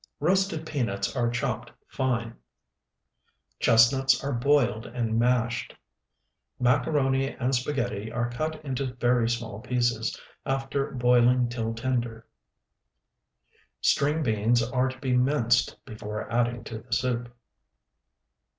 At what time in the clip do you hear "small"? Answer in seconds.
9.29-9.59